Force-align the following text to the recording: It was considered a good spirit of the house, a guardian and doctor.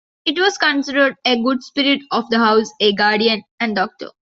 It 0.25 0.35
was 0.39 0.57
considered 0.57 1.15
a 1.25 1.39
good 1.43 1.61
spirit 1.61 2.01
of 2.09 2.27
the 2.31 2.39
house, 2.39 2.71
a 2.79 2.91
guardian 2.91 3.43
and 3.59 3.75
doctor. 3.75 4.07